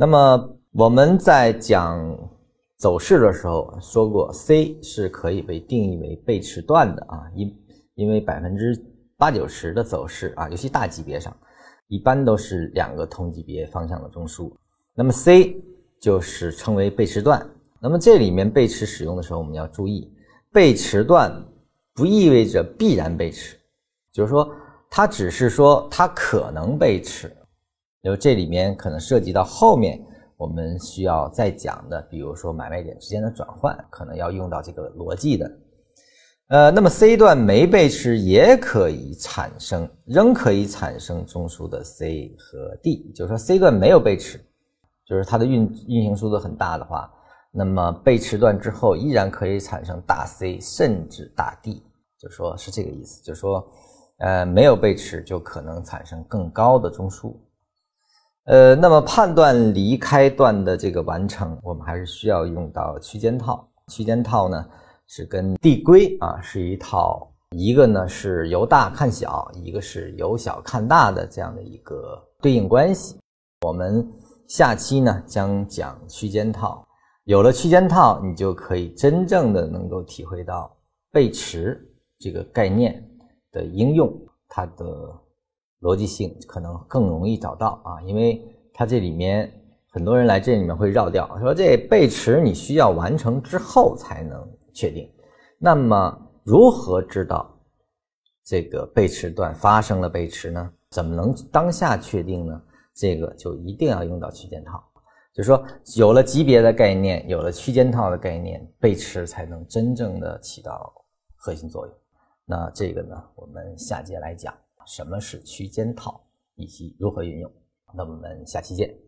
[0.00, 2.16] 那么我们在讲
[2.76, 7.52] 走势的时候说过，C 是可以被定义为背驰段的啊，因
[7.96, 8.80] 因为百分之
[9.16, 11.36] 八九十的走势啊，尤其大级别上，
[11.88, 14.52] 一般都是两个同级别方向的中枢。
[14.94, 15.60] 那么 C
[16.00, 17.44] 就是称为背驰段。
[17.80, 20.08] 那么这里面背驰使用的时候，我们要注意，
[20.52, 21.44] 背驰段
[21.92, 23.56] 不意味着必然背驰，
[24.12, 24.48] 就是说
[24.88, 27.36] 它只是说它可能背驰，
[28.02, 30.00] 就这里面可能涉及到后面
[30.36, 35.50] 我们需要再讲的，比如说买卖点之间的转换，可能要用到这个逻辑的。
[36.48, 44.40] 呃，那么 C 段没背驰也可以产生，仍可以产生中枢的 C 和 D，就是说 C 段没有背驰，
[45.06, 47.12] 就是它的运运行速度很大的话。
[47.50, 51.82] 那么背驰段之后依然可以产生大 C 甚至大 D，
[52.18, 53.66] 就说是这个意思，就是说，
[54.18, 57.36] 呃，没有背驰就可能产生更高的中枢，
[58.48, 63.68] 呃，那么判断离开段的这个完成，我们还是需要用到区间套。
[63.88, 64.66] 区间套呢
[65.06, 73.18] 是跟递归啊是一套，一个呢是由大看小，一个是由小看大的这样的一个对应关系。
[73.66, 74.06] 我们
[74.46, 76.82] 下期呢将讲区间套。
[77.24, 80.74] 有了区间套，你就可以真正的能够体会到
[81.12, 81.78] 背驰
[82.18, 83.06] 这个概念
[83.52, 84.10] 的应用，
[84.48, 84.84] 它的
[85.80, 89.52] 逻辑性可能更容易找到啊，因为它这里面
[89.90, 95.10] 很多人来这里面会绕掉，说这背驰你需要完成之后才能确定，
[95.58, 97.48] 那么如何知道
[98.44, 100.72] 这个背驰段发生了背驰呢？
[100.90, 102.62] 怎么能当下确定呢？
[102.94, 104.82] 这个就一定要用到区间套。
[105.34, 105.62] 就是说，
[105.96, 110.92] 有了级别的概念，有了区间套的概念，背驰才能真正的起到
[111.36, 111.94] 核心作用。
[112.44, 114.52] 那这个呢，我们下节来讲
[114.88, 116.18] 什么是区间套
[116.54, 117.52] 以及如何运用。
[117.94, 119.07] 那我们下期见。